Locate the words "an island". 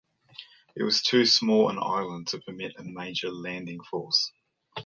1.69-2.25